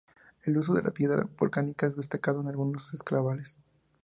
[0.41, 3.59] El uso de la piedra volcánica es destacado en algunos enclaves.